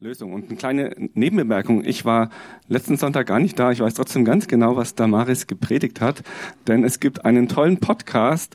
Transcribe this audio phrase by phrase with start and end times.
[0.00, 0.32] Lösung.
[0.32, 1.84] Und eine kleine Nebenbemerkung.
[1.84, 2.30] Ich war
[2.68, 3.72] letzten Sonntag gar nicht da.
[3.72, 6.22] Ich weiß trotzdem ganz genau, was Damaris gepredigt hat.
[6.68, 8.54] Denn es gibt einen tollen Podcast,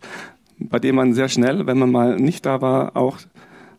[0.58, 3.18] bei dem man sehr schnell, wenn man mal nicht da war, auch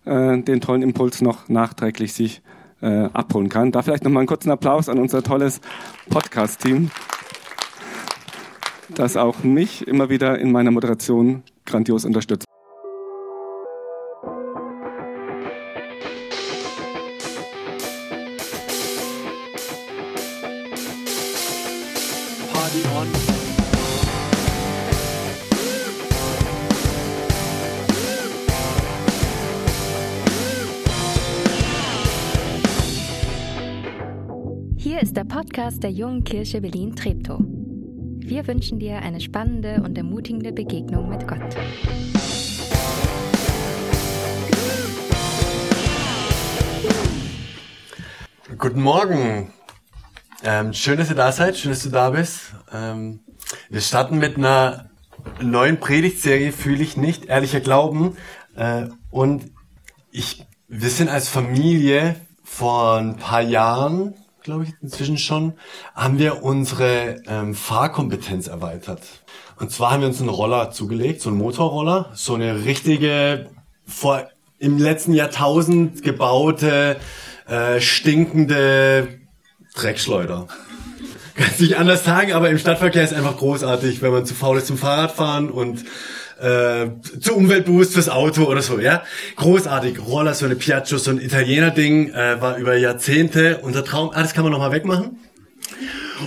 [0.04, 2.42] äh, den tollen Impuls noch nachträglich sich
[2.82, 3.72] äh, abholen kann.
[3.72, 5.62] Da vielleicht nochmal einen kurzen Applaus an unser tolles
[6.10, 6.90] Podcast-Team,
[8.94, 12.44] das auch mich immer wieder in meiner Moderation grandios unterstützt.
[35.64, 37.40] Podcast der Jungen Kirche Berlin-Treptow.
[37.40, 41.40] Wir wünschen dir eine spannende und ermutigende Begegnung mit Gott.
[48.58, 49.54] Guten Morgen.
[50.42, 52.52] Ähm, schön, dass ihr da seid, schön, dass du da bist.
[52.70, 53.20] Ähm,
[53.70, 54.90] wir starten mit einer
[55.40, 58.18] neuen Predigtserie, fühle ich nicht, ehrlicher Glauben.
[58.54, 59.50] Äh, und
[60.10, 64.12] ich, wir sind als Familie vor ein paar Jahren
[64.44, 65.54] glaube ich, inzwischen schon,
[65.94, 69.00] haben wir unsere ähm, Fahrkompetenz erweitert.
[69.58, 73.48] Und zwar haben wir uns einen Roller zugelegt, so einen Motorroller, so eine richtige,
[73.86, 74.28] vor
[74.58, 76.98] im letzten Jahrtausend gebaute,
[77.48, 79.18] äh, stinkende
[79.74, 80.46] Dreckschleuder.
[81.34, 84.66] Kann nicht anders sagen, aber im Stadtverkehr ist einfach großartig, wenn man zu faul ist
[84.66, 85.84] zum Fahrradfahren und
[86.40, 86.86] äh,
[87.20, 89.02] zu Umweltboost fürs Auto oder so, ja.
[89.36, 89.98] Großartig.
[90.06, 94.10] Roller, so eine Piaggio, so ein Italiener-Ding, äh, war über Jahrzehnte unser Traum.
[94.12, 95.18] Ah, das kann man nochmal wegmachen.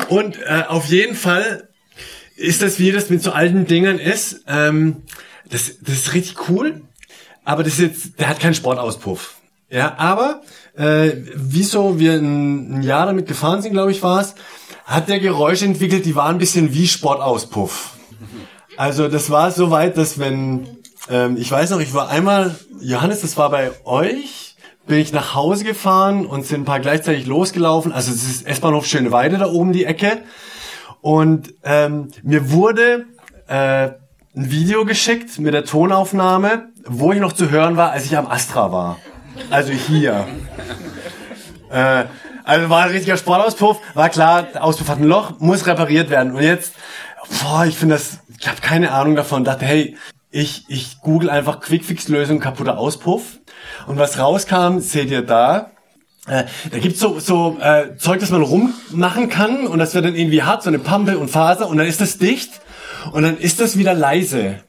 [0.09, 1.67] Und äh, auf jeden Fall
[2.35, 5.03] ist das, wie das mit so alten Dingern ist, ähm,
[5.49, 6.81] das, das ist richtig cool,
[7.43, 9.35] aber das ist jetzt, der hat keinen Sportauspuff.
[9.69, 10.41] Ja, aber
[10.75, 14.35] äh, wieso wir ein, ein Jahr damit gefahren sind, glaube ich, war es,
[14.85, 17.97] hat der Geräusche entwickelt, die waren ein bisschen wie Sportauspuff.
[18.77, 20.67] Also das war so weit, dass wenn,
[21.09, 24.55] ähm, ich weiß noch, ich war einmal, Johannes, das war bei euch,
[24.85, 27.91] bin ich nach Hause gefahren und sind ein paar gleichzeitig losgelaufen.
[27.91, 30.19] Also es ist S-Bahnhof Schöneweide da oben die Ecke.
[31.01, 33.05] Und ähm, mir wurde
[33.47, 33.89] äh,
[34.35, 38.27] ein Video geschickt mit der Tonaufnahme, wo ich noch zu hören war, als ich am
[38.27, 38.99] Astra war.
[39.49, 40.27] Also hier.
[41.71, 42.05] äh,
[42.43, 46.33] also war ein richtiger Sportauspuff, war klar, Auspuff hat ein Loch, muss repariert werden.
[46.33, 46.73] Und jetzt,
[47.41, 49.95] boah, ich finde das ich habe keine Ahnung davon, dachte, hey,
[50.29, 53.39] ich, ich google einfach Quickfix-Lösung kaputter Auspuff.
[53.87, 55.71] Und was rauskam, seht ihr da.
[56.27, 60.15] Äh, da gibt's so, so äh, Zeug, das man rummachen kann und das wird dann
[60.15, 62.51] irgendwie hart, so eine Pampe und Faser und dann ist das dicht
[63.13, 64.59] und dann ist das wieder leise.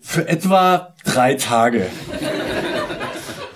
[0.00, 1.86] Für etwa drei Tage.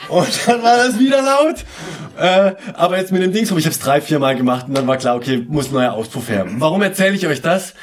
[0.09, 1.57] Und dann war das wieder laut.
[2.19, 4.87] Äh, aber jetzt mit dem Dings, ich habe es drei, vier Mal gemacht und dann
[4.87, 6.47] war klar, okay, muss neuer Auspuff her.
[6.49, 7.75] Warum erzähle ich euch das?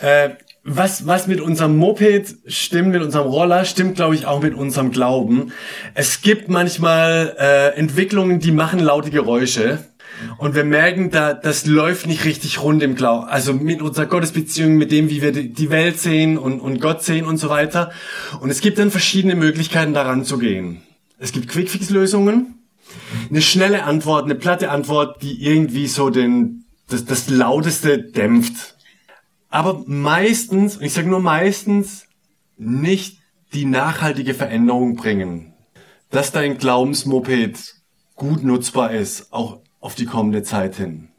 [0.00, 0.30] Äh,
[0.64, 4.90] was, was mit unserem Moped stimmt, mit unserem Roller, stimmt, glaube ich, auch mit unserem
[4.90, 5.52] Glauben.
[5.92, 9.84] Es gibt manchmal äh, Entwicklungen, die machen laute Geräusche.
[10.38, 13.26] Und wir merken, da, das läuft nicht richtig rund im Glauben.
[13.26, 17.26] Also mit unserer Gottesbeziehung, mit dem, wie wir die Welt sehen und, und Gott sehen
[17.26, 17.92] und so weiter.
[18.40, 20.80] Und es gibt dann verschiedene Möglichkeiten, daran zu gehen.
[21.18, 22.54] Es gibt Quickfix-Lösungen,
[23.28, 28.74] eine schnelle Antwort, eine platte Antwort, die irgendwie so den, das, das Lauteste dämpft
[29.54, 32.08] aber meistens, ich sage nur meistens,
[32.56, 33.18] nicht
[33.52, 35.52] die nachhaltige Veränderung bringen.
[36.10, 37.76] Dass dein Glaubensmoped
[38.16, 41.10] gut nutzbar ist, auch auf die kommende Zeit hin.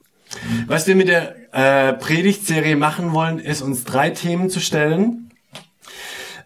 [0.68, 5.30] Was wir mit der äh, Predigtserie machen wollen, ist uns drei Themen zu stellen,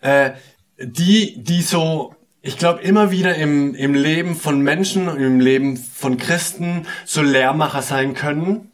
[0.02, 0.34] äh,
[0.78, 2.14] die, die so,
[2.44, 7.82] ich glaube, immer wieder im, im Leben von Menschen, im Leben von Christen so Lehrmacher
[7.82, 8.69] sein können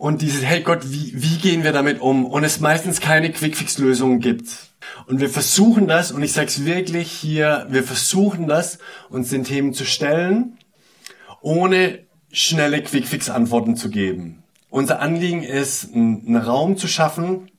[0.00, 2.24] und dieses, hey Gott, wie, wie gehen wir damit um?
[2.24, 4.48] Und es meistens keine Quickfix-Lösungen gibt.
[5.06, 8.78] Und wir versuchen das, und ich sage es wirklich hier, wir versuchen das,
[9.10, 10.56] uns den Themen zu stellen,
[11.42, 11.98] ohne
[12.32, 14.42] schnelle Quickfix-Antworten zu geben.
[14.70, 17.50] Unser Anliegen ist, einen Raum zu schaffen,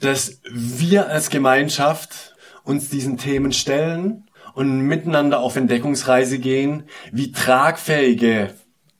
[0.00, 2.34] dass wir als Gemeinschaft
[2.64, 6.82] uns diesen Themen stellen und miteinander auf Entdeckungsreise gehen,
[7.12, 8.54] wie tragfähige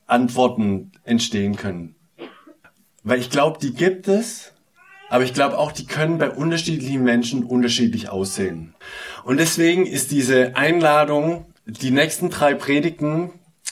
[0.07, 1.97] Antworten entstehen können.
[3.03, 4.53] Weil ich glaube, die gibt es,
[5.09, 8.75] aber ich glaube auch, die können bei unterschiedlichen Menschen unterschiedlich aussehen.
[9.25, 13.31] Und deswegen ist diese Einladung, die nächsten drei Predigten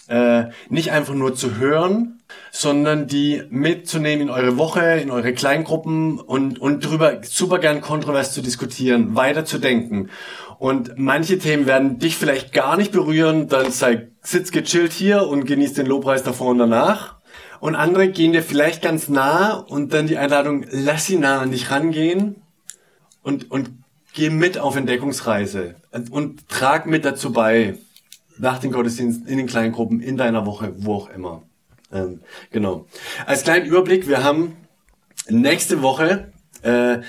[0.08, 6.18] äh, nicht einfach nur zu hören, sondern die mitzunehmen in eure Woche, in eure Kleingruppen
[6.18, 10.10] und, und drüber super gern kontrovers zu diskutieren, weiterzudenken.
[10.58, 15.44] Und manche Themen werden dich vielleicht gar nicht berühren, dann sei, sitz gechillt hier und
[15.44, 17.15] genieß den Lobpreis davor und danach.
[17.60, 21.50] Und andere gehen dir vielleicht ganz nah und dann die Einladung, lass sie nah an
[21.50, 22.36] dich rangehen
[23.22, 23.70] und, und
[24.12, 27.78] geh mit auf Entdeckungsreise und, und trag mit dazu bei,
[28.38, 31.42] nach den Gottesdiensten, in den kleinen Gruppen, in deiner Woche, wo auch immer.
[31.92, 32.86] Ähm, genau.
[33.26, 34.56] Als kleinen Überblick, wir haben
[35.28, 37.00] nächste Woche äh,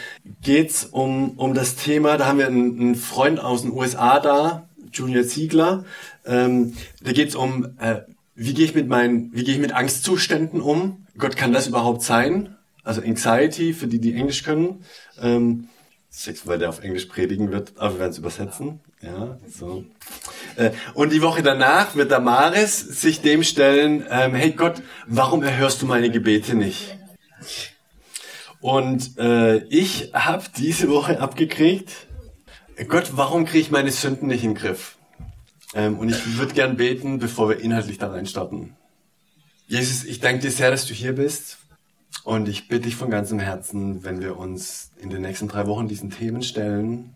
[0.42, 4.68] geht's um, um das Thema, da haben wir einen, einen Freund aus den USA da,
[4.92, 5.84] Junior Ziegler,
[6.26, 8.02] ähm, da geht's um, äh,
[8.38, 11.08] wie gehe ich mit meinen, wie gehe ich mit Angstzuständen um?
[11.18, 12.56] Gott, kann das überhaupt sein?
[12.84, 14.86] Also Anxiety, für die, die Englisch können.
[15.20, 15.70] Ähm,
[16.46, 18.80] weil der auf Englisch predigen wird, aber wir werden es übersetzen.
[19.02, 19.86] Ja, so.
[20.56, 25.82] Äh, und die Woche danach wird Damaris sich dem stellen, ähm, hey Gott, warum erhörst
[25.82, 26.98] du meine Gebete nicht?
[28.62, 31.92] Und äh, ich habe diese Woche abgekriegt,
[32.88, 34.97] Gott, warum kriege ich meine Sünden nicht in den Griff?
[35.78, 38.76] Ähm, und ich würde gern beten, bevor wir inhaltlich da reinstarten.
[39.68, 41.60] Jesus, ich danke dir sehr, dass du hier bist.
[42.24, 45.88] Und ich bitte dich von ganzem Herzen, wenn wir uns in den nächsten drei Wochen
[45.88, 47.14] diesen Themen stellen,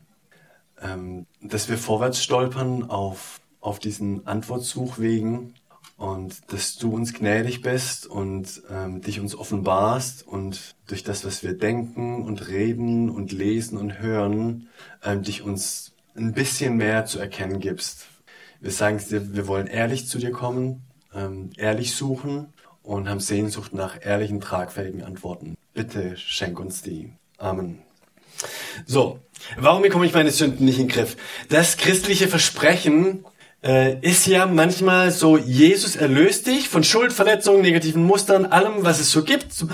[0.79, 5.55] ähm, dass wir vorwärts stolpern auf, auf diesen Antwortsuchwegen
[5.97, 11.41] und dass du uns gnädig bist und ähm, dich uns offenbarst und durch das, was
[11.41, 14.67] wir denken und reden und lesen und hören,
[15.03, 18.10] ähm, dich uns ein bisschen mehr zu erkennen gibst.
[18.61, 20.83] Wir sagen dir, wir wollen ehrlich zu dir kommen,
[21.15, 22.53] ähm, ehrlich suchen
[22.83, 25.57] und haben Sehnsucht nach ehrlichen, tragfähigen Antworten.
[25.73, 27.11] Bitte schenk uns die.
[27.39, 27.79] Amen.
[28.85, 29.19] So,
[29.57, 31.17] warum bekomme ich meine Sünden nicht in den Griff?
[31.49, 33.25] Das christliche Versprechen
[33.63, 38.99] äh, ist ja manchmal so, Jesus erlöst dich von Schuld, Verletzungen, negativen Mustern, allem, was
[38.99, 39.65] es so gibt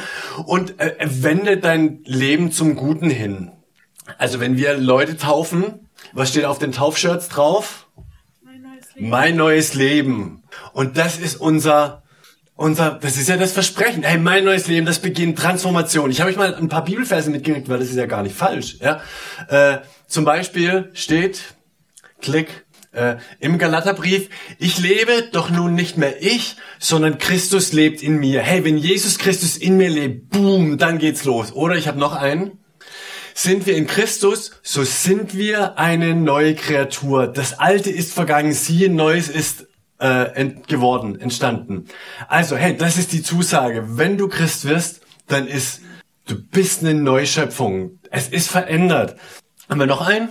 [0.46, 3.52] und äh, wendet dein Leben zum Guten hin.
[4.18, 7.87] Also wenn wir Leute taufen, was steht auf den Taufshirts drauf?
[9.00, 10.44] Mein neues Leben.
[10.74, 12.04] Und das ist unser
[12.58, 14.04] unser, das ist ja das Versprechen.
[14.04, 16.10] Hey, mein neues Leben, das beginnt Transformation.
[16.10, 18.78] Ich habe euch mal ein paar Bibelverse mitgekriegt, weil das ist ja gar nicht falsch.
[18.82, 19.00] Ja?
[19.48, 21.56] Äh, zum Beispiel steht,
[22.20, 28.18] klick, äh, im Galaterbrief, ich lebe doch nun nicht mehr ich, sondern Christus lebt in
[28.18, 28.42] mir.
[28.42, 31.54] Hey, wenn Jesus Christus in mir lebt, boom, dann geht's los.
[31.54, 32.58] Oder ich habe noch einen.
[33.40, 37.28] Sind wir in Christus, so sind wir eine neue Kreatur.
[37.28, 39.68] Das Alte ist vergangen, siehe, Neues ist
[40.00, 41.86] äh, ent geworden, entstanden.
[42.28, 43.96] Also, hey, das ist die Zusage.
[43.96, 45.82] Wenn du Christ wirst, dann ist,
[46.26, 48.00] du bist eine Neuschöpfung.
[48.10, 49.18] Es ist verändert.
[49.70, 50.30] Haben wir noch einen?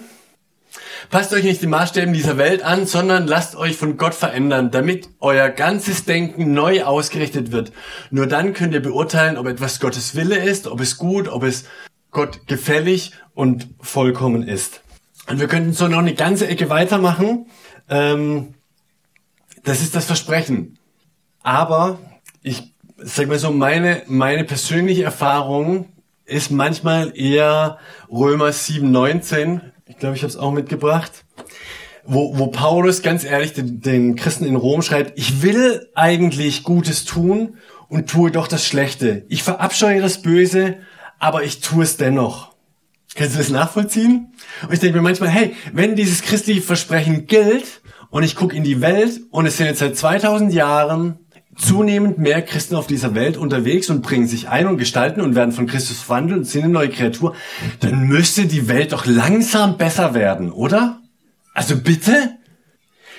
[1.08, 5.10] Passt euch nicht die Maßstäben dieser Welt an, sondern lasst euch von Gott verändern, damit
[5.20, 7.70] euer ganzes Denken neu ausgerichtet wird.
[8.10, 11.66] Nur dann könnt ihr beurteilen, ob etwas Gottes Wille ist, ob es gut, ob es
[12.16, 14.80] Gott gefällig und vollkommen ist.
[15.28, 17.46] Und wir könnten so noch eine ganze Ecke weitermachen.
[17.88, 18.54] Ähm,
[19.62, 20.78] das ist das Versprechen.
[21.42, 21.98] Aber
[22.42, 25.86] ich sag mal so, meine, meine persönliche Erfahrung
[26.24, 27.78] ist manchmal eher
[28.10, 31.24] Römer 7, 19 ich glaube, ich habe es auch mitgebracht,
[32.04, 37.04] wo, wo Paulus ganz ehrlich den, den Christen in Rom schreibt, ich will eigentlich Gutes
[37.04, 37.56] tun
[37.88, 39.24] und tue doch das Schlechte.
[39.28, 40.78] Ich verabscheue das Böse,
[41.18, 42.52] aber ich tue es dennoch.
[43.14, 44.32] Kannst du das nachvollziehen?
[44.62, 47.80] Und ich denke mir manchmal, hey, wenn dieses christliche Versprechen gilt
[48.10, 51.18] und ich gucke in die Welt und es sind jetzt seit 2000 Jahren
[51.56, 55.52] zunehmend mehr Christen auf dieser Welt unterwegs und bringen sich ein und gestalten und werden
[55.52, 57.34] von Christus verwandelt und sind eine neue Kreatur,
[57.80, 61.00] dann müsste die Welt doch langsam besser werden, oder?
[61.54, 62.36] Also bitte?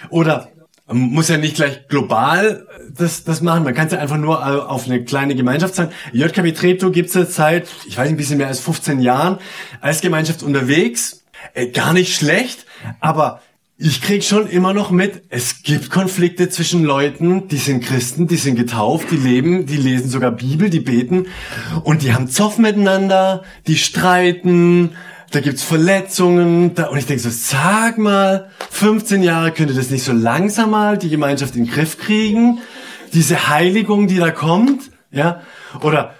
[0.10, 0.51] Oder
[0.88, 2.65] muss ja nicht gleich global
[2.96, 3.63] das, das machen.
[3.63, 5.89] Man kann es ja einfach nur äh, auf eine kleine Gemeinschaft sein.
[6.13, 9.39] JKB Treptow gibt es seit, ich weiß nicht, ein bisschen mehr als 15 Jahren
[9.82, 11.24] als Gemeinschaft unterwegs.
[11.53, 12.65] Äh, gar nicht schlecht,
[13.00, 13.41] aber
[13.79, 18.38] ich krieg schon immer noch mit, es gibt Konflikte zwischen Leuten, die sind Christen, die
[18.38, 21.27] sind getauft, die leben, die lesen sogar Bibel, die beten
[21.84, 24.96] und die haben Zoff miteinander, die streiten,
[25.31, 30.03] da gibt's Verletzungen da, und ich denke so, sag mal, 15 Jahre könnte das nicht
[30.03, 32.60] so langsam mal die Gemeinschaft in den Griff kriegen?
[33.13, 35.41] Diese Heiligung, die da kommt, ja?
[35.81, 36.15] Oder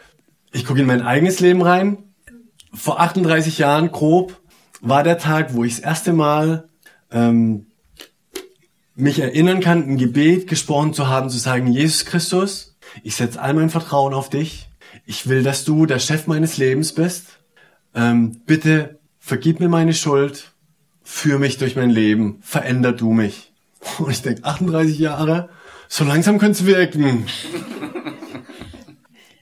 [0.52, 1.98] ich gucke in mein eigenes Leben rein.
[2.74, 4.40] Vor 38 Jahren grob
[4.82, 6.70] war der Tag, wo ich das erste Mal
[7.12, 7.68] ähm,
[8.96, 13.54] mich erinnern kann, ein Gebet gesprochen zu haben, zu sagen, Jesus Christus, ich setze all
[13.54, 14.70] mein Vertrauen auf dich.
[15.06, 17.40] Ich will, dass du der Chef meines Lebens bist.
[17.94, 18.97] Ähm, bitte
[19.28, 20.54] vergib mir meine Schuld,
[21.04, 23.52] führ mich durch mein Leben, veränder du mich.
[24.00, 25.50] Und ich denke, 38 Jahre,
[25.90, 27.26] so langsam könnte es wirken.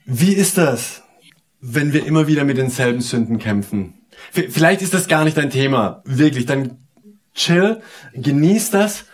[0.04, 1.04] Wie ist das,
[1.60, 3.94] wenn wir immer wieder mit denselben Sünden kämpfen?
[4.32, 6.46] Vielleicht ist das gar nicht dein Thema, wirklich.
[6.46, 6.78] Dann
[7.34, 7.80] chill,
[8.12, 9.04] genieß das.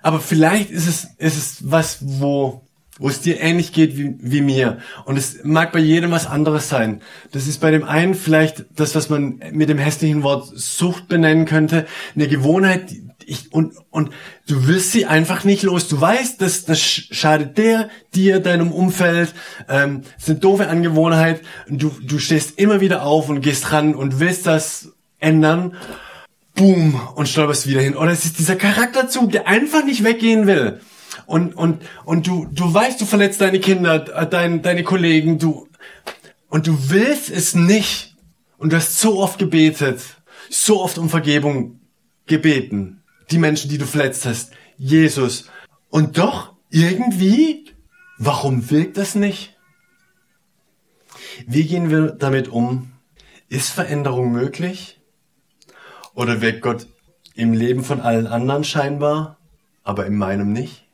[0.00, 2.64] Aber vielleicht ist es, ist es was, wo,
[3.00, 4.78] wo es dir ähnlich geht wie, wie mir.
[5.06, 7.00] Und es mag bei jedem was anderes sein.
[7.32, 11.46] Das ist bei dem einen vielleicht das, was man mit dem hässlichen Wort Sucht benennen
[11.46, 11.86] könnte.
[12.14, 12.92] Eine Gewohnheit,
[13.24, 14.10] ich, und, und
[14.46, 15.88] du wirst sie einfach nicht los.
[15.88, 19.34] Du weißt, dass das schadet der, dir, deinem Umfeld.
[19.68, 21.40] Ähm, das ist eine doofe Angewohnheit.
[21.68, 25.74] Du, du stehst immer wieder auf und gehst ran und willst das ändern.
[26.54, 27.96] Boom, und stolperst wieder hin.
[27.96, 30.80] Oder es ist dieser Charakterzug, der einfach nicht weggehen will.
[31.26, 35.68] Und, und, und du, du weißt, du verletzt deine Kinder, äh, dein, deine Kollegen, du,
[36.48, 38.16] und du willst es nicht.
[38.58, 40.00] Und du hast so oft gebetet,
[40.50, 41.80] so oft um Vergebung
[42.26, 43.00] gebeten
[43.30, 44.52] die Menschen, die du verletzt hast.
[44.76, 45.48] Jesus.
[45.88, 47.70] Und doch, irgendwie,
[48.18, 49.56] warum wirkt das nicht?
[51.46, 52.92] Wie gehen wir damit um?
[53.48, 55.00] Ist Veränderung möglich?
[56.14, 56.86] Oder wirkt Gott
[57.34, 59.38] im Leben von allen anderen scheinbar,
[59.82, 60.86] aber in meinem nicht?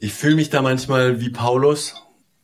[0.00, 1.94] Ich fühle mich da manchmal wie Paulus,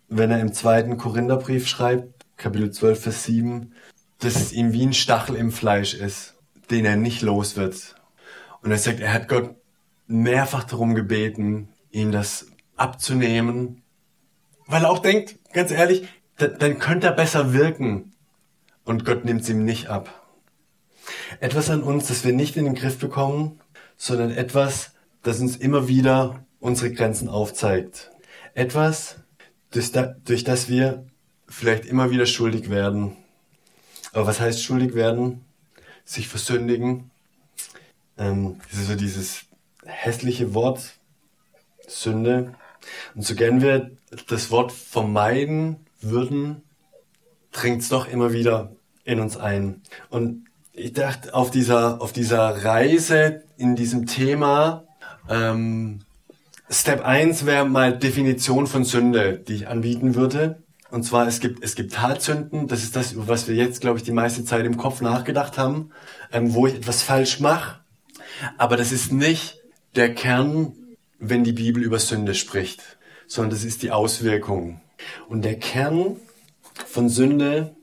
[0.08, 3.72] wenn er im zweiten Korintherbrief schreibt, Kapitel 12, Vers 7,
[4.20, 6.36] dass es ihm wie ein Stachel im Fleisch ist
[6.70, 7.94] den er nicht los wird.
[8.62, 9.54] Und er sagt, er hat Gott
[10.06, 12.46] mehrfach darum gebeten, ihm das
[12.76, 13.82] abzunehmen,
[14.66, 18.12] weil er auch denkt, ganz ehrlich, dann könnte er besser wirken.
[18.84, 20.28] Und Gott nimmt es ihm nicht ab.
[21.40, 23.60] Etwas an uns, das wir nicht in den Griff bekommen,
[23.96, 28.10] sondern etwas, das uns immer wieder unsere Grenzen aufzeigt.
[28.54, 29.16] Etwas,
[29.70, 29.92] durch,
[30.24, 31.06] durch das wir
[31.48, 33.16] vielleicht immer wieder schuldig werden.
[34.12, 35.46] Aber was heißt schuldig werden?
[36.06, 37.10] sich versündigen.
[38.16, 39.44] Ähm, das ist so dieses
[39.84, 40.94] hässliche Wort,
[41.86, 42.54] Sünde.
[43.14, 43.90] Und so gern wir
[44.28, 46.62] das Wort vermeiden würden,
[47.52, 48.72] dringt es doch immer wieder
[49.04, 49.82] in uns ein.
[50.08, 54.84] Und ich dachte, auf dieser, auf dieser Reise in diesem Thema,
[55.28, 56.00] ähm,
[56.68, 60.62] Step 1 wäre mal Definition von Sünde, die ich anbieten würde.
[60.90, 63.98] Und zwar, es gibt, es gibt Tatsünden, das ist das, über was wir jetzt, glaube
[63.98, 65.90] ich, die meiste Zeit im Kopf nachgedacht haben,
[66.32, 67.80] ähm, wo ich etwas falsch mache.
[68.58, 69.60] Aber das ist nicht
[69.94, 70.72] der Kern,
[71.20, 72.82] wenn die Bibel über Sünde spricht,
[73.28, 74.80] sondern das ist die Auswirkung.
[75.28, 76.16] Und der Kern
[76.86, 77.76] von Sünde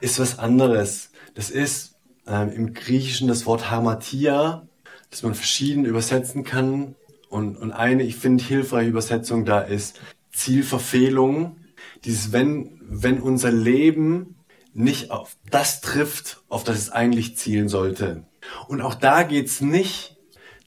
[0.00, 1.10] ist was anderes.
[1.34, 1.94] Das ist
[2.26, 4.66] ähm, im Griechischen das Wort Hamatia,
[5.10, 6.94] das man verschieden übersetzen kann.
[7.34, 10.00] Und, und eine, ich finde, hilfreiche Übersetzung da ist
[10.32, 11.56] Zielverfehlung
[12.04, 14.36] dieses, wenn, wenn unser Leben
[14.72, 18.22] nicht auf das trifft, auf das es eigentlich zielen sollte.
[18.68, 20.16] Und auch da geht's nicht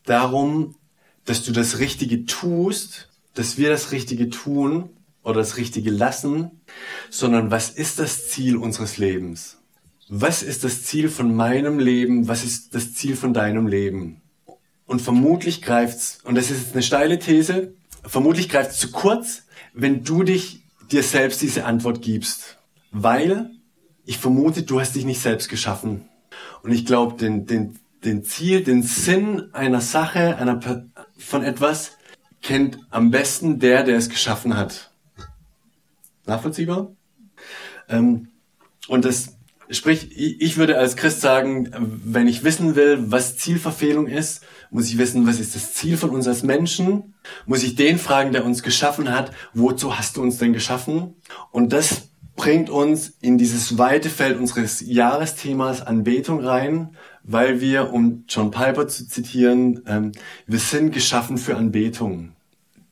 [0.03, 0.75] darum,
[1.23, 4.89] dass du das Richtige tust, dass wir das Richtige tun
[5.23, 6.51] oder das Richtige lassen,
[7.09, 9.57] sondern was ist das Ziel unseres Lebens?
[10.09, 12.27] Was ist das Ziel von meinem Leben?
[12.27, 14.21] Was ist das Ziel von deinem Leben?
[14.87, 20.03] Und vermutlich greift's, und das ist jetzt eine steile These, vermutlich greift's zu kurz, wenn
[20.03, 22.57] du dich dir selbst diese Antwort gibst.
[22.91, 23.51] Weil
[24.05, 26.07] ich vermute, du hast dich nicht selbst geschaffen.
[26.63, 30.59] Und ich glaube, den, den, den Ziel, den Sinn einer Sache, einer,
[31.17, 31.97] von etwas,
[32.41, 34.91] kennt am besten der, der es geschaffen hat.
[36.25, 36.93] Nachvollziehbar?
[37.89, 38.29] Ähm,
[38.87, 39.36] und das,
[39.69, 41.69] sprich, ich würde als Christ sagen,
[42.03, 46.09] wenn ich wissen will, was Zielverfehlung ist, muss ich wissen, was ist das Ziel von
[46.09, 47.15] uns als Menschen?
[47.45, 51.15] Muss ich den fragen, der uns geschaffen hat, wozu hast du uns denn geschaffen?
[51.51, 58.23] Und das bringt uns in dieses weite Feld unseres Jahresthemas Anbetung rein, weil wir, um
[58.29, 60.11] John Piper zu zitieren, ähm,
[60.45, 62.36] wir sind geschaffen für Anbetung.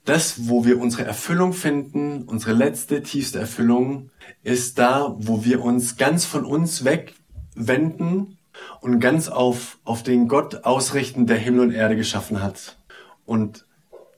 [0.05, 4.11] Das, wo wir unsere Erfüllung finden, unsere letzte, tiefste Erfüllung,
[4.43, 8.37] ist da, wo wir uns ganz von uns wegwenden
[8.81, 12.77] und ganz auf, auf den Gott ausrichten, der Himmel und Erde geschaffen hat.
[13.25, 13.65] Und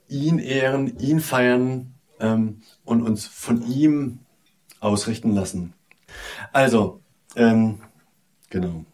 [0.10, 4.20] ihn ehren, ihn feiern ähm, und uns von ihm
[4.82, 5.74] ausrichten lassen.
[6.52, 7.02] Also,
[7.36, 7.80] ähm,
[8.50, 8.86] genau.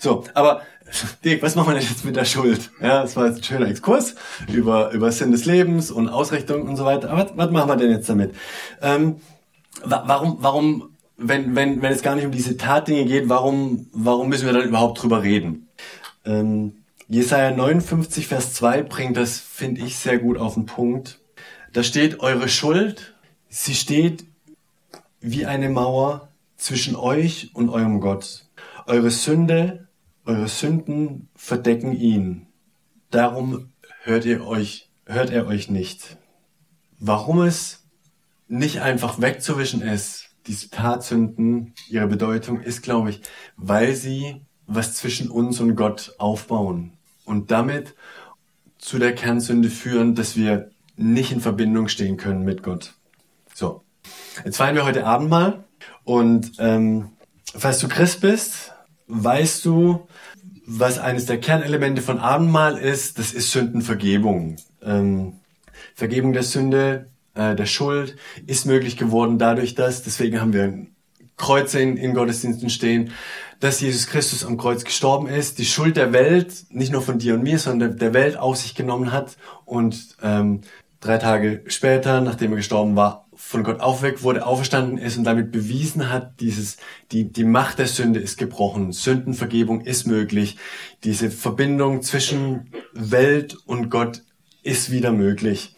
[0.00, 0.62] So, aber
[1.24, 2.70] Dirk, was machen wir denn jetzt mit der Schuld?
[2.80, 4.14] Ja, das war jetzt ein schöner Exkurs
[4.52, 7.10] über, über Sinn des Lebens und Ausrichtung und so weiter.
[7.10, 8.34] Aber was, was machen wir denn jetzt damit?
[8.80, 9.16] Ähm,
[9.82, 14.46] warum, warum wenn, wenn, wenn es gar nicht um diese Tatdinge geht, warum, warum müssen
[14.46, 15.68] wir dann überhaupt drüber reden?
[16.24, 21.20] Ähm, Jesaja 59, Vers 2 bringt das, finde ich, sehr gut auf den Punkt.
[21.72, 23.14] Da steht, eure Schuld,
[23.48, 24.24] sie steht
[25.20, 28.46] wie eine Mauer zwischen euch und eurem Gott.
[28.86, 29.85] Eure Sünde,
[30.26, 32.46] eure Sünden verdecken ihn.
[33.10, 36.18] Darum hört ihr euch hört er euch nicht.
[36.98, 37.84] Warum es
[38.48, 43.20] nicht einfach wegzuwischen ist, diese Tatsünden, ihre Bedeutung ist, glaube ich,
[43.56, 46.92] weil sie was zwischen uns und Gott aufbauen
[47.24, 47.94] und damit
[48.78, 52.94] zu der Kernsünde führen, dass wir nicht in Verbindung stehen können mit Gott.
[53.54, 53.82] So,
[54.44, 55.64] jetzt feiern wir heute Abend mal
[56.04, 57.10] und ähm,
[57.44, 58.72] falls du Christ bist,
[59.08, 60.06] weißt du,
[60.66, 64.56] was eines der Kernelemente von Abendmahl ist, das ist Sündenvergebung.
[64.82, 65.34] Ähm,
[65.94, 70.86] Vergebung der Sünde, äh, der Schuld ist möglich geworden dadurch, dass, deswegen haben wir
[71.36, 73.12] Kreuze in, in Gottesdiensten stehen,
[73.60, 77.34] dass Jesus Christus am Kreuz gestorben ist, die Schuld der Welt, nicht nur von dir
[77.34, 80.62] und mir, sondern der Welt auf sich genommen hat und ähm,
[81.00, 85.52] drei Tage später, nachdem er gestorben war, von Gott aufweckt wurde, auferstanden ist und damit
[85.52, 86.78] bewiesen hat, dieses,
[87.12, 90.56] die, die Macht der Sünde ist gebrochen, Sündenvergebung ist möglich,
[91.04, 94.24] diese Verbindung zwischen Welt und Gott
[94.64, 95.76] ist wieder möglich.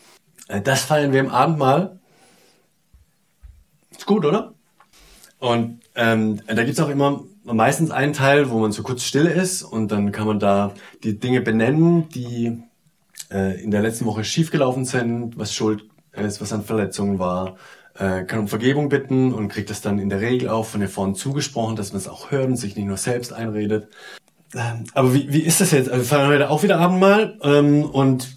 [0.48, 2.00] Äh, das feiern wir im Abendmahl.
[3.90, 4.54] Ist gut, oder?
[5.38, 9.62] Und ähm, da gibt's auch immer meistens einen Teil, wo man so kurz still ist
[9.62, 10.72] und dann kann man da
[11.04, 12.62] die Dinge benennen, die
[13.30, 15.84] äh, in der letzten Woche schiefgelaufen sind, was Schuld
[16.26, 17.56] ist, was an Verletzungen war,
[17.98, 20.88] äh, kann um Vergebung bitten und kriegt das dann in der Regel auch von der
[20.88, 23.88] vorn zugesprochen, dass man es auch hört und sich nicht nur selbst einredet.
[24.54, 25.90] Ähm, aber wie, wie ist das jetzt?
[25.90, 28.28] Also wir feiern heute auch wieder Abendmahl ähm, und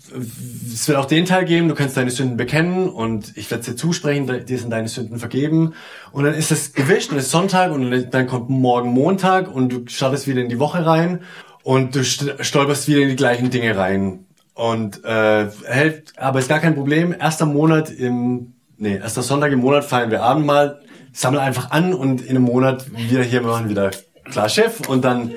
[0.73, 3.75] es wird auch den Teil geben, du kannst deine Sünden bekennen und ich werde dir
[3.77, 5.73] zusprechen, dir sind deine Sünden vergeben.
[6.11, 9.69] Und dann ist es gewischt und es ist Sonntag und dann kommt morgen Montag und
[9.71, 11.21] du startest wieder in die Woche rein
[11.63, 14.25] und du stolperst wieder in die gleichen Dinge rein.
[14.61, 17.15] Und äh, hält, aber ist gar kein Problem.
[17.19, 20.81] Erster Monat im, nee, erster Sonntag im Monat feiern wir Abendmahl,
[21.13, 23.89] sammeln einfach an und in einem Monat wieder hier machen wieder
[24.25, 25.31] klar Chef und dann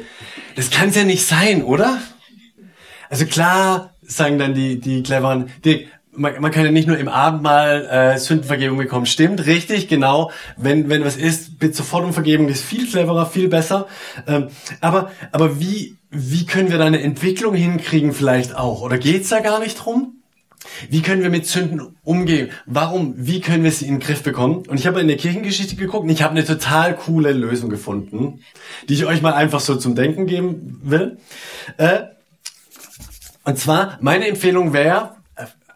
[0.56, 2.02] das kann es ja nicht sein, oder?
[3.08, 7.09] Also klar, sagen dann die, die cleveren, die, man, man kann ja nicht nur im
[7.09, 9.06] Abendmahl äh, Sündenvergebung bekommen.
[9.06, 10.30] Stimmt, richtig, genau.
[10.56, 13.87] Wenn, wenn was ist, bitte sofort um Vergebung, ist viel cleverer, viel besser.
[14.26, 14.49] Ähm,
[14.80, 18.83] aber, aber wie, wie können wir da eine Entwicklung hinkriegen vielleicht auch?
[18.83, 20.21] Oder geht's da gar nicht drum?
[20.88, 22.50] Wie können wir mit Sünden umgehen?
[22.66, 23.14] Warum?
[23.18, 24.64] Wie können wir sie in den Griff bekommen?
[24.66, 28.40] Und ich habe in der Kirchengeschichte geguckt und ich habe eine total coole Lösung gefunden,
[28.88, 31.18] die ich euch mal einfach so zum Denken geben will.
[31.77, 32.05] Äh,
[33.44, 35.16] und zwar, meine Empfehlung wäre,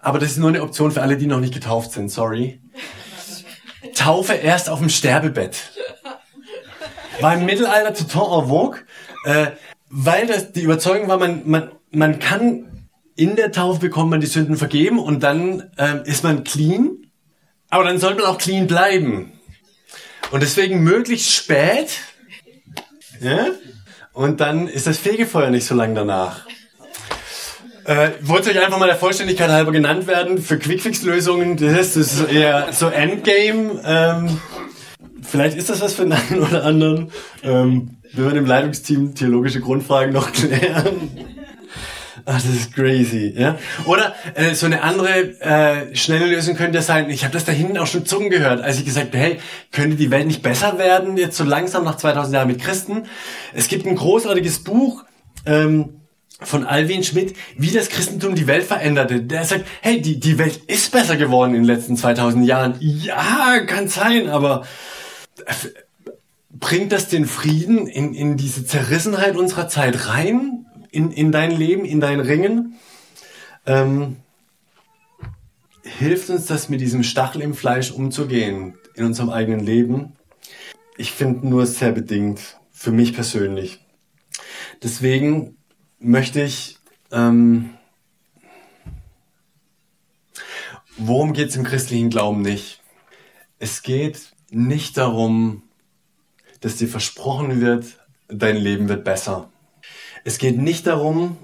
[0.01, 2.61] aber das ist nur eine Option für alle, die noch nicht getauft sind, sorry.
[3.95, 5.73] Taufe erst auf dem Sterbebett.
[7.21, 8.79] War im Mittelalter total en vogue,
[9.25, 9.49] äh,
[9.89, 12.69] weil das die Überzeugung war, man, man, man kann
[13.17, 17.11] in der Taufe bekommt man die Sünden vergeben und dann ähm, ist man clean.
[17.69, 19.33] Aber dann sollte man auch clean bleiben.
[20.31, 21.99] Und deswegen möglichst spät.
[23.21, 23.47] Ja?
[24.13, 26.47] Und dann ist das Fegefeuer nicht so lang danach.
[27.89, 31.57] Äh, wollte euch einfach mal der Vollständigkeit halber genannt werden für Quickfix-Lösungen.
[31.57, 33.81] Das ist eher so Endgame.
[33.83, 34.41] Ähm,
[35.23, 37.11] vielleicht ist das was für den einen oder anderen.
[37.43, 41.13] Ähm, wir werden im Leitungsteam theologische Grundfragen noch klären.
[42.27, 43.57] Ach, das ist crazy, ja.
[43.87, 47.79] Oder äh, so eine andere äh, schnelle Lösung könnte sein, ich habe das da hinten
[47.79, 49.39] auch schon Zungen gehört, als ich gesagt habe, hey,
[49.73, 53.05] könnte die Welt nicht besser werden, jetzt so langsam nach 2000 Jahren mit Christen?
[53.55, 55.05] Es gibt ein großartiges Buch
[55.47, 55.98] ähm,
[56.41, 59.21] von Alwin Schmidt, wie das Christentum die Welt veränderte.
[59.23, 62.77] Der sagt, hey, die, die Welt ist besser geworden in den letzten 2000 Jahren.
[62.81, 64.67] Ja, kann sein, aber
[66.51, 70.65] bringt das den Frieden in, in diese Zerrissenheit unserer Zeit rein?
[70.91, 72.75] in, in dein Leben, in dein Ringen.
[73.67, 74.17] Ähm,
[75.83, 80.15] hilft uns das mit diesem Stachel im Fleisch umzugehen in unserem eigenen Leben?
[80.97, 83.85] Ich finde nur sehr bedingt, für mich persönlich.
[84.83, 85.58] Deswegen
[85.99, 86.79] möchte ich,
[87.13, 87.71] ähm,
[90.97, 92.81] worum geht es im christlichen Glauben nicht?
[93.59, 95.63] Es geht nicht darum,
[96.61, 99.51] dass dir versprochen wird, dein Leben wird besser.
[100.25, 101.37] Es geht nicht darum,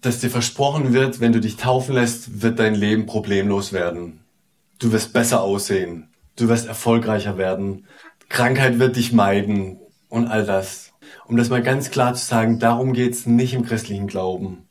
[0.00, 4.20] dass dir versprochen wird, wenn du dich taufen lässt, wird dein Leben problemlos werden.
[4.78, 6.08] Du wirst besser aussehen.
[6.36, 7.86] Du wirst erfolgreicher werden.
[8.28, 10.87] Krankheit wird dich meiden und all das.
[11.26, 14.66] Um das mal ganz klar zu sagen, darum geht's nicht im christlichen Glauben.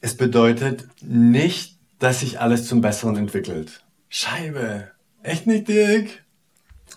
[0.00, 3.82] Es bedeutet nicht, dass sich alles zum Besseren entwickelt.
[4.08, 4.90] Scheibe.
[5.22, 6.24] Echt nicht, Dirk?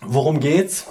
[0.02, 0.86] Worum geht's?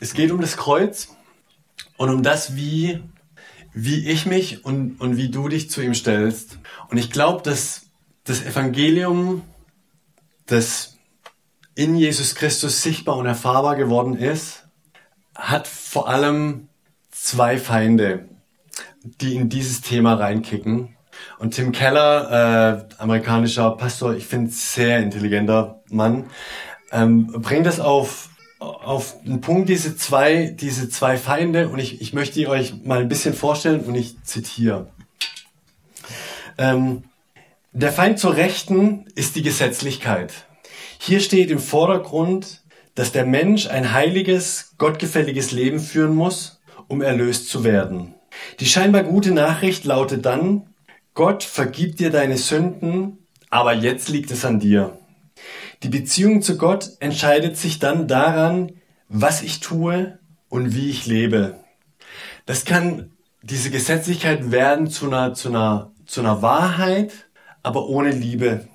[0.00, 1.08] Es geht um das Kreuz
[1.98, 3.02] und um das, wie,
[3.74, 6.58] wie ich mich und, und wie du dich zu ihm stellst.
[6.88, 7.82] Und ich glaube, dass
[8.24, 9.42] das Evangelium,
[10.46, 10.89] das
[11.74, 14.68] in Jesus Christus sichtbar und erfahrbar geworden ist,
[15.34, 16.68] hat vor allem
[17.10, 18.28] zwei Feinde.
[19.02, 20.96] die in dieses Thema reinkicken.
[21.38, 26.30] Und Tim Keller, äh, amerikanischer Pastor, ich finde sehr intelligenter Mann,
[26.92, 28.28] ähm, bringt das auf
[28.58, 33.08] auf den Punkt diese zwei diese zwei Feinde und ich, ich möchte euch mal ein
[33.08, 34.88] bisschen vorstellen und ich zitiere.
[36.58, 37.04] Ähm,
[37.72, 40.46] der Feind zur Rechten ist die Gesetzlichkeit.
[41.02, 42.60] Hier steht im Vordergrund,
[42.94, 48.14] dass der Mensch ein heiliges, gottgefälliges Leben führen muss, um erlöst zu werden.
[48.60, 50.66] Die scheinbar gute Nachricht lautet dann,
[51.14, 53.16] Gott vergibt dir deine Sünden,
[53.48, 54.98] aber jetzt liegt es an dir.
[55.82, 58.72] Die Beziehung zu Gott entscheidet sich dann daran,
[59.08, 60.18] was ich tue
[60.50, 61.54] und wie ich lebe.
[62.44, 63.10] Das kann
[63.42, 67.30] diese Gesetzlichkeit werden zu einer, zu einer, zu einer Wahrheit,
[67.62, 68.68] aber ohne Liebe.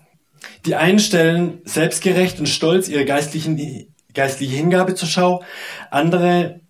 [0.66, 5.44] Die einen stellen selbstgerecht und stolz ihre geistlichen, geistliche Hingabe zur Schau,
[5.92, 6.62] andere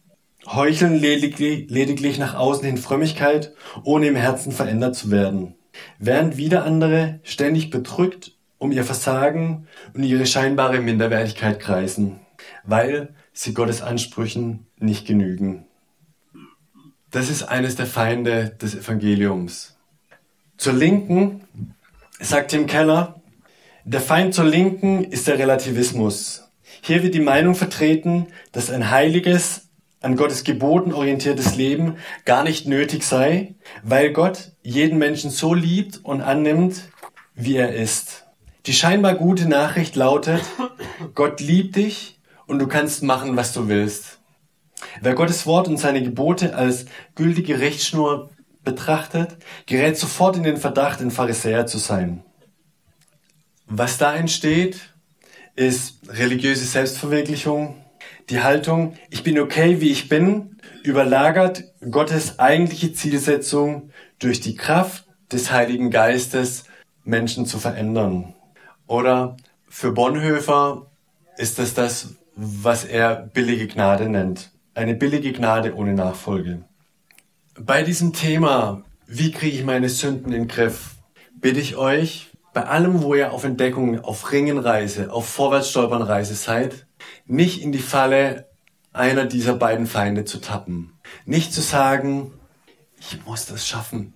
[0.46, 5.56] heucheln lediglich, lediglich nach außen hin Frömmigkeit, ohne im Herzen verändert zu werden.
[6.00, 12.20] Während wieder andere ständig bedrückt um ihr Versagen und ihre scheinbare Minderwertigkeit kreisen,
[12.64, 15.66] weil sie Gottes Ansprüchen nicht genügen.
[17.12, 19.78] Das ist eines der Feinde des Evangeliums.
[20.58, 21.42] Zur Linken
[22.20, 23.22] sagt Tim Keller,
[23.86, 26.50] der Feind zur Linken ist der Relativismus.
[26.82, 29.70] Hier wird die Meinung vertreten, dass ein heiliges,
[30.02, 36.04] an Gottes Geboten orientiertes Leben gar nicht nötig sei, weil Gott jeden Menschen so liebt
[36.04, 36.90] und annimmt,
[37.36, 38.26] wie er ist.
[38.66, 40.42] Die scheinbar gute Nachricht lautet,
[41.14, 44.20] Gott liebt dich und du kannst machen, was du willst.
[45.02, 48.32] Wer Gottes Wort und seine Gebote als gültige Rechtsschnur
[48.64, 52.24] betrachtet, gerät sofort in den Verdacht, ein Pharisäer zu sein.
[53.68, 54.80] Was da entsteht,
[55.56, 57.76] ist religiöse Selbstverwirklichung,
[58.30, 65.06] die Haltung, ich bin okay, wie ich bin, überlagert Gottes eigentliche Zielsetzung durch die Kraft
[65.32, 66.66] des Heiligen Geistes,
[67.04, 68.34] Menschen zu verändern.
[68.88, 69.38] Oder
[69.70, 70.92] für Bonhoeffer
[71.38, 74.52] ist das das, was er billige Gnade nennt.
[74.74, 76.64] Eine billige Gnade ohne Nachfolge.
[77.60, 80.96] Bei diesem Thema, wie kriege ich meine Sünden in den Griff,
[81.40, 86.88] bitte ich euch, bei allem, wo ihr auf Entdeckung, auf Ringenreise, auf Vorwärtsstolpernreise seid,
[87.26, 88.48] nicht in die Falle
[88.94, 90.94] einer dieser beiden Feinde zu tappen.
[91.26, 92.32] Nicht zu sagen,
[92.98, 94.14] ich muss das schaffen.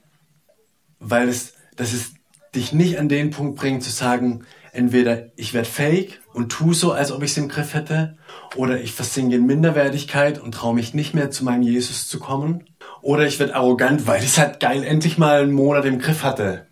[1.00, 2.14] Weil es, das ist
[2.56, 6.94] dich nicht an den Punkt bringt zu sagen, entweder ich werde fake und tu so,
[6.94, 8.18] als ob ich es im Griff hätte,
[8.56, 12.64] oder ich versinke in Minderwertigkeit und traue mich nicht mehr zu meinem Jesus zu kommen,
[13.02, 16.24] oder ich werde arrogant, weil ich es halt geil endlich mal einen Monat im Griff
[16.24, 16.69] hatte.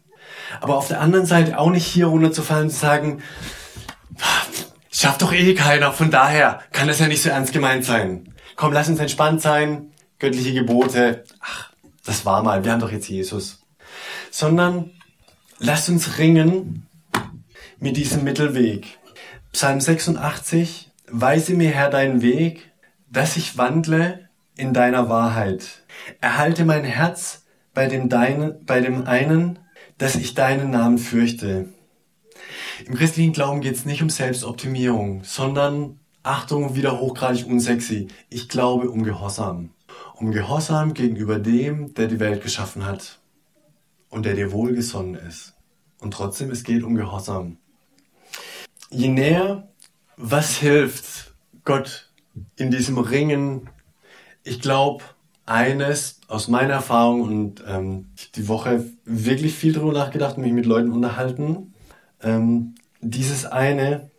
[0.62, 3.22] Aber auf der anderen Seite auch nicht hier runterzufallen und zu sagen,
[5.00, 8.34] Schafft doch eh keiner, von daher kann das ja nicht so ernst gemeint sein.
[8.56, 11.72] Komm, lass uns entspannt sein, göttliche Gebote, ach,
[12.04, 13.62] das war mal, wir haben doch jetzt Jesus.
[14.32, 14.89] Sondern
[15.60, 16.88] lass uns ringen
[17.80, 18.98] mit diesem Mittelweg.
[19.52, 22.72] Psalm 86, weise mir Herr deinen Weg,
[23.08, 25.84] dass ich wandle in deiner Wahrheit.
[26.22, 27.43] Erhalte mein Herz
[27.76, 29.60] bei dem, deinen, bei dem einen,
[29.98, 31.70] dass ich deinen Namen fürchte.
[32.86, 38.90] Im christlichen Glauben geht es nicht um Selbstoptimierung, sondern, Achtung, wieder hochgradig unsexy, ich glaube
[38.90, 39.72] um Gehorsam.
[40.16, 43.20] Um Gehorsam gegenüber dem, der die Welt geschaffen hat
[44.10, 45.54] und der dir wohlgesonnen ist.
[46.00, 47.58] Und trotzdem, es geht um Gehorsam.
[48.90, 49.68] Je näher,
[50.16, 51.34] was hilft
[51.64, 52.12] Gott
[52.56, 53.70] in diesem Ringen?
[54.44, 55.04] Ich glaube,
[55.48, 60.92] eines aus meiner Erfahrung und ähm, die Woche wirklich viel darüber nachgedacht, mich mit Leuten
[60.92, 61.74] unterhalten
[62.22, 64.10] ähm, dieses eine,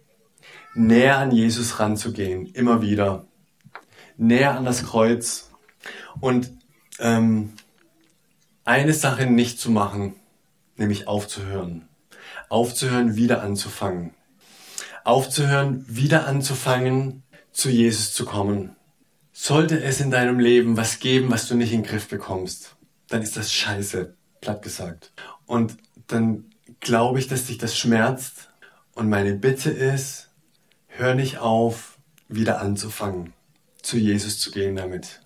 [0.74, 3.26] näher an Jesus ranzugehen, immer wieder.
[4.16, 5.50] Näher an das Kreuz.
[6.20, 6.52] Und
[6.98, 7.52] ähm,
[8.64, 10.14] eine Sache nicht zu machen,
[10.76, 11.88] nämlich aufzuhören.
[12.48, 14.14] Aufzuhören, wieder anzufangen.
[15.04, 18.76] Aufzuhören, wieder anzufangen, zu Jesus zu kommen.
[19.40, 22.74] Sollte es in deinem Leben was geben, was du nicht in den Griff bekommst,
[23.06, 25.12] dann ist das scheiße, platt gesagt.
[25.46, 25.76] Und
[26.08, 26.46] dann
[26.80, 28.50] glaube ich, dass dich das schmerzt.
[28.96, 30.30] Und meine Bitte ist,
[30.88, 33.32] hör nicht auf, wieder anzufangen,
[33.80, 35.20] zu Jesus zu gehen damit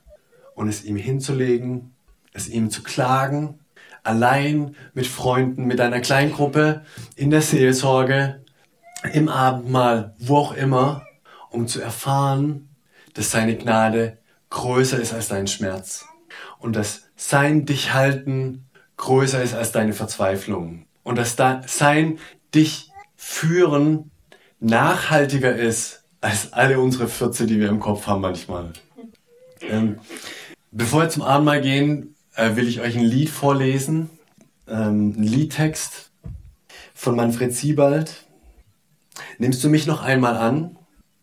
[0.54, 1.94] und es ihm hinzulegen,
[2.34, 3.60] es ihm zu klagen,
[4.02, 6.84] allein mit Freunden, mit einer Kleingruppe,
[7.16, 8.44] in der Seelsorge,
[9.14, 11.06] im Abendmahl, wo auch immer,
[11.48, 12.68] um zu erfahren,
[13.14, 14.18] dass seine Gnade
[14.50, 16.04] größer ist als dein Schmerz
[16.58, 22.18] und dass sein dich halten größer ist als deine Verzweiflung und dass da sein
[22.54, 24.10] dich führen
[24.60, 28.72] nachhaltiger ist als alle unsere 14, die wir im Kopf haben manchmal.
[29.60, 29.98] Ähm,
[30.70, 34.10] bevor wir zum Abendmahl gehen, äh, will ich euch ein Lied vorlesen,
[34.68, 36.12] ähm, ein Liedtext
[36.94, 38.24] von Manfred Siebald.
[39.38, 40.78] Nimmst du mich noch einmal an?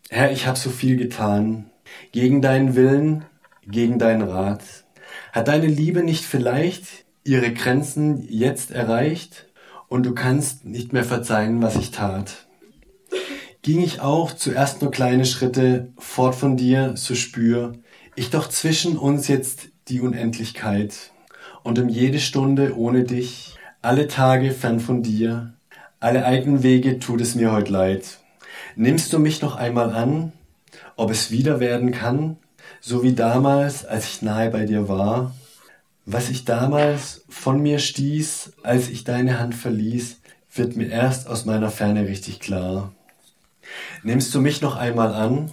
[0.09, 1.68] Herr, ich habe so viel getan,
[2.11, 3.25] gegen deinen Willen,
[3.67, 4.63] gegen deinen Rat.
[5.31, 9.47] Hat deine Liebe nicht vielleicht ihre Grenzen jetzt erreicht
[9.87, 12.47] und du kannst nicht mehr verzeihen, was ich tat?
[13.61, 17.73] Ging ich auch zuerst nur kleine Schritte fort von dir, so spür
[18.19, 21.11] ich doch zwischen uns jetzt die Unendlichkeit
[21.63, 25.53] und um jede Stunde ohne dich, alle Tage fern von dir,
[26.01, 28.19] alle eigenen Wege tut es mir heut leid.
[28.75, 30.33] Nimmst du mich noch einmal an,
[30.99, 32.35] ob es wieder werden kann,
[32.81, 35.33] so wie damals, als ich nahe bei dir war?
[36.05, 40.17] Was ich damals von mir stieß, als ich deine Hand verließ,
[40.53, 42.91] wird mir erst aus meiner Ferne richtig klar.
[44.03, 45.51] Nimmst du mich noch einmal an?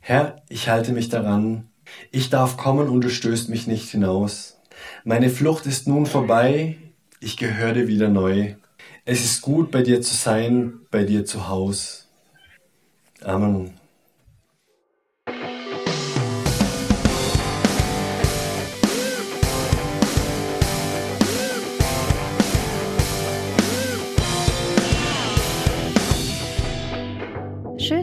[0.00, 1.68] Herr, ich halte mich daran.
[2.12, 4.58] Ich darf kommen und du stößt mich nicht hinaus.
[5.02, 6.76] Meine Flucht ist nun vorbei,
[7.18, 8.54] ich gehöre dir wieder neu.
[9.04, 12.08] Es ist gut, bei dir zu sein, bei dir zu Haus.
[13.22, 13.79] Amen.